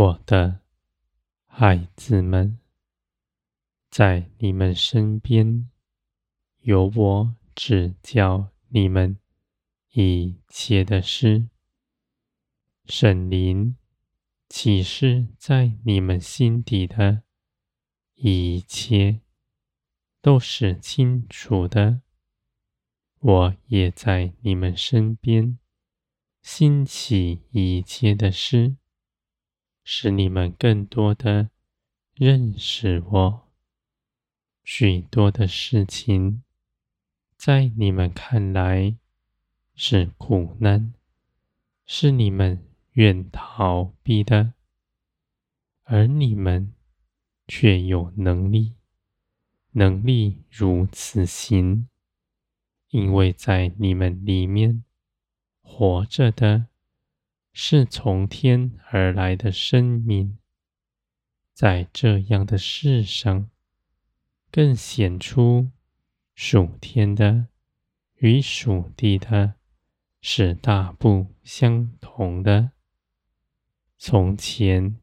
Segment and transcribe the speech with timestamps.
[0.00, 0.60] 我的
[1.44, 2.58] 孩子们，
[3.90, 5.68] 在你们身边，
[6.60, 9.18] 有我指教你们
[9.92, 11.50] 一切的事。
[12.86, 13.76] 圣灵
[14.48, 17.24] 启示在你们心底的
[18.14, 19.20] 一切，
[20.22, 22.00] 都是清楚的。
[23.18, 25.58] 我也在你们身边
[26.40, 28.76] 兴起一切的事，
[29.82, 31.50] 使你们更多的
[32.14, 33.48] 认识我。
[34.62, 36.42] 许多的事情，
[37.36, 38.96] 在你们看来
[39.74, 40.92] 是苦难，
[41.86, 44.54] 是你们愿逃避的，
[45.84, 46.72] 而你们
[47.48, 48.74] 却有能力，
[49.72, 51.88] 能力如此行。
[52.90, 54.84] 因为在你们里面
[55.62, 56.66] 活着的，
[57.62, 60.38] 是从天而来的生命，
[61.52, 63.50] 在这样的世上，
[64.50, 65.68] 更显出
[66.34, 67.48] 属天的
[68.14, 69.56] 与属地的
[70.22, 72.70] 是大不相同的。
[73.98, 74.98] 从前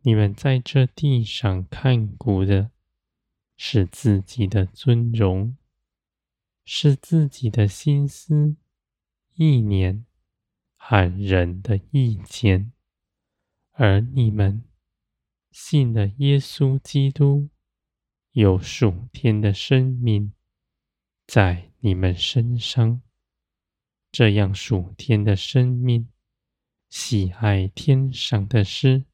[0.00, 2.70] 你们在这地上看顾的，
[3.58, 5.58] 是自己的尊荣。
[6.64, 8.56] 是自己的心思、
[9.34, 10.06] 意念
[10.84, 12.72] 和人的意见，
[13.70, 14.64] 而你们
[15.52, 17.50] 信了耶稣基督，
[18.32, 20.32] 有属天的生命
[21.24, 23.00] 在你们身上。
[24.10, 26.08] 这样属天的生命
[26.90, 29.04] 喜爱天上的事，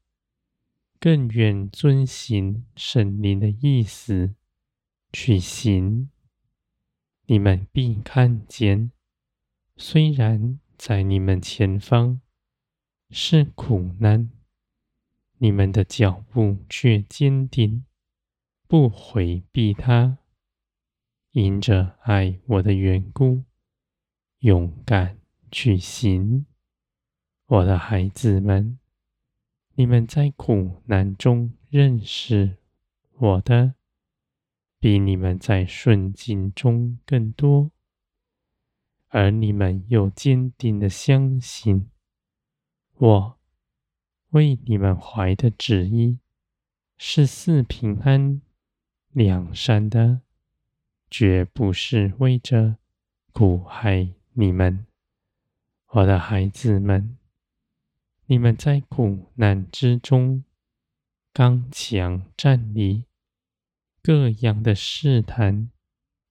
[0.98, 4.34] 更愿遵行圣灵的意思
[5.12, 6.10] 去行。
[7.26, 8.90] 你们必看见，
[9.76, 12.20] 虽然在你们前方
[13.10, 14.30] 是苦难，
[15.38, 17.84] 你们的脚步却坚定，
[18.68, 20.18] 不回避它，
[21.32, 23.42] 因着爱我的缘故，
[24.38, 25.18] 勇敢
[25.50, 26.46] 去行。
[27.46, 28.78] 我的孩子们，
[29.74, 32.58] 你们在苦难中认识
[33.14, 33.74] 我的。
[34.78, 37.72] 比你们在顺境中更多，
[39.08, 41.91] 而你们又坚定的相信，
[42.94, 43.38] 我
[44.30, 46.19] 为你们怀的旨意
[46.96, 48.42] 是赐平安、
[49.10, 50.20] 良善的，
[51.10, 52.76] 绝不是为着
[53.32, 54.86] 苦害你们，
[55.88, 57.16] 我的孩子们。
[58.26, 60.44] 你们在苦难之中
[61.32, 63.04] 刚强站立。
[64.02, 65.70] 各样的试探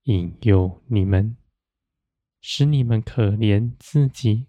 [0.04, 1.36] 引诱你们，
[2.50, 4.48] 使你们可怜自己，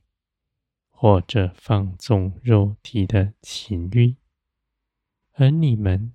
[0.89, 4.15] 或者放纵肉体的情欲，
[5.33, 6.13] 而你们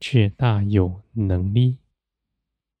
[0.00, 1.78] 却大有能力，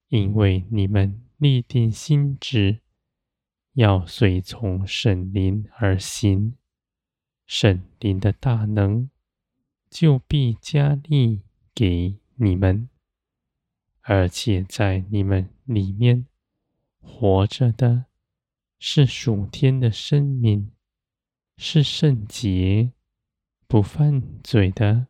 [0.08, 2.80] 因为你们立定心志，
[3.74, 6.56] 要随从神灵而行，
[7.46, 9.08] 神灵的大能
[9.88, 12.88] 就必加力给你们。
[14.00, 16.26] 而且在你们里面
[17.00, 18.06] 活着的，
[18.78, 20.72] 是属天的生命，
[21.56, 22.92] 是圣洁、
[23.66, 25.06] 不犯罪的，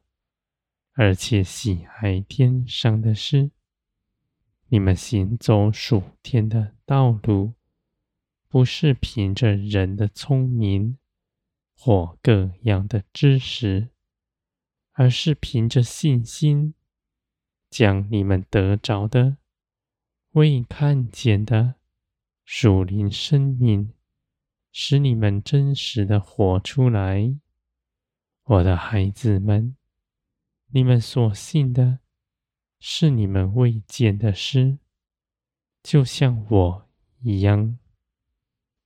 [0.92, 3.50] 而且喜爱天上的事。
[4.68, 7.54] 你们行走属天的道路，
[8.48, 10.98] 不是凭着人的聪明
[11.76, 13.90] 或各样的知识，
[14.92, 16.74] 而是凭着信心。
[17.70, 19.38] 将你们得着的、
[20.30, 21.74] 未看见的
[22.44, 23.92] 属灵生命，
[24.70, 27.34] 使你们真实的活出来，
[28.44, 29.76] 我的孩子们，
[30.68, 32.00] 你们所信的
[32.78, 34.78] 是你们未见的事，
[35.82, 36.88] 就像我
[37.20, 37.78] 一样。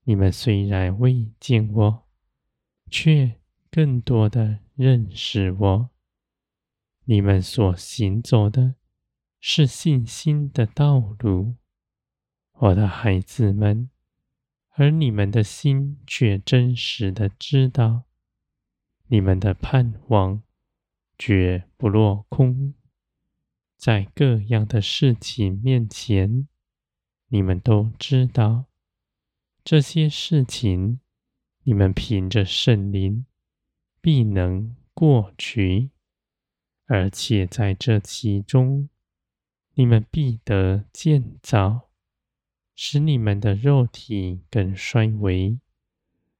[0.04, 2.08] 你们虽然未见我，
[2.90, 3.40] 却
[3.70, 5.90] 更多的认识我。
[7.04, 8.76] 你们所行走的
[9.40, 11.56] 是信心的道路，
[12.60, 13.88] 我的孩子们，
[14.70, 18.02] 而你们的心却真实的知道，
[19.06, 20.42] 你们的盼望
[21.16, 22.74] 绝不落空。
[23.76, 26.48] 在各样的事情面前，
[27.28, 28.64] 你们都知道
[29.62, 30.98] 这些事情，
[31.62, 33.24] 你们凭着圣灵
[34.00, 35.90] 必能过去。
[36.86, 38.88] 而且在这其中，
[39.74, 41.87] 你们必得建造，
[42.80, 45.58] 使你们的肉体更衰微，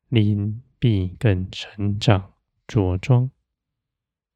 [0.08, 3.32] 灵必更成长茁壮。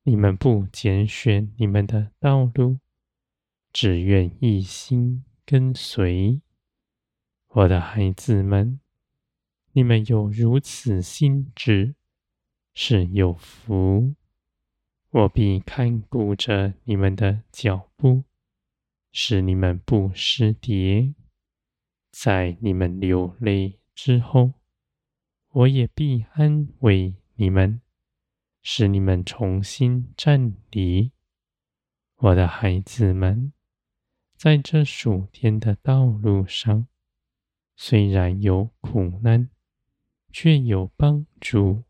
[0.03, 2.81] 你们不拣选你们的道路，
[3.73, 6.41] 只愿一心跟随。
[7.47, 8.81] 我的孩子们，
[9.71, 11.95] 你们有如此心志，
[12.75, 14.17] 是有福。
[15.11, 18.25] 我必看顾着你们的脚步，
[19.13, 21.15] 使你们不失跌。
[22.13, 24.53] 在你们流泪之后，
[25.49, 27.81] 我也必安慰你们。
[28.65, 31.11] 使你们重新站立，
[32.15, 33.53] 我的孩子们，
[34.37, 36.87] 在这数天的道路上，
[37.75, 39.51] 虽然有苦难，
[40.31, 41.83] 却有帮助，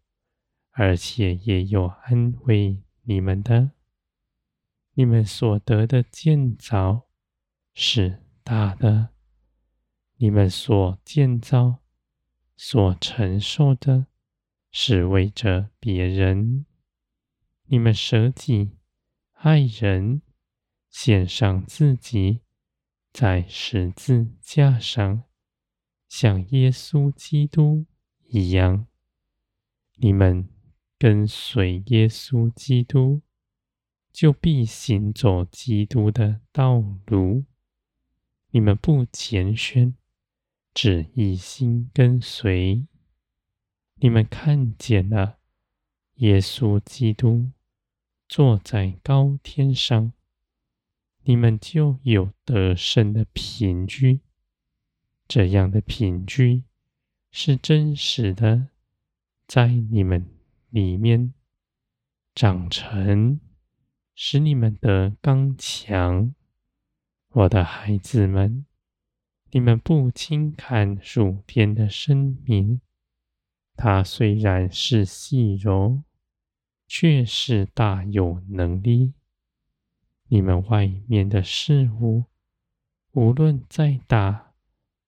[0.70, 3.72] 而且也有安慰你们的。
[4.94, 7.06] 你们所得的建造
[7.75, 9.12] 是大的，
[10.22, 11.82] 你们所建造、
[12.56, 14.06] 所承受的。
[14.70, 16.64] 是为着别人，
[17.64, 18.78] 你们舍己
[19.32, 20.22] 爱人，
[20.88, 22.38] 献上自己，
[23.12, 25.24] 在十字架上，
[26.08, 27.86] 像耶稣基督
[28.28, 28.86] 一样。
[29.96, 30.48] 你们
[31.00, 33.22] 跟随耶稣基督，
[34.12, 37.44] 就必行走基督的道路。
[38.50, 39.94] 你们不拣选，
[40.74, 42.86] 只一心跟随。
[43.96, 45.38] 你们看见了
[46.16, 47.50] 耶稣基督
[48.28, 50.12] 坐在高天上，
[51.22, 54.20] 你们就有得胜的凭据。
[55.28, 56.64] 这样的凭据
[57.30, 58.68] 是真实的，
[59.46, 60.26] 在你们
[60.70, 61.32] 里面
[62.34, 63.40] 长成，
[64.14, 66.34] 使你们得刚强。
[67.28, 68.66] 我的孩子们，
[69.54, 72.81] 你们不轻看属天的生命。
[73.76, 76.02] 它虽然是细柔，
[76.87, 79.12] 却是大有能力。
[80.28, 82.25] 你们外面的事物，
[83.12, 84.54] 无论再大，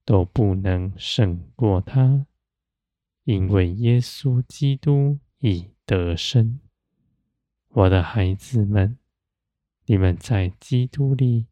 [0.05, 2.27] 都不能胜过它，
[3.25, 6.61] 因为耶稣基督已得胜。
[7.71, 8.99] 我的孩子们，
[9.87, 11.47] 你们在基督里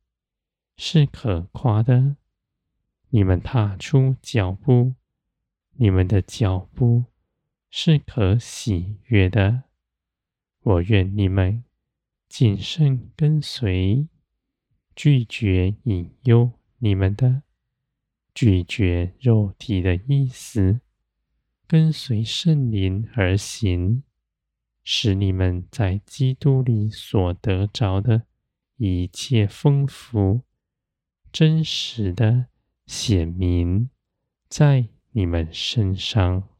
[0.77, 2.17] 是可夸的。
[3.13, 4.95] 你们踏出脚步，
[5.77, 7.05] 你们的脚步。
[7.75, 9.63] 是可喜悦的。
[10.61, 11.65] 我愿你们
[12.29, 14.09] 谨慎跟随，
[14.95, 17.45] 拒绝引诱你们的，
[18.35, 20.83] 拒绝肉体的意思，
[21.67, 24.03] 跟随圣灵而行，
[24.85, 28.27] 使你们在基督里所得着的
[28.77, 30.43] 一切丰富，
[31.33, 32.49] 真实的
[32.87, 33.91] 显明
[34.49, 36.52] 在你们身上。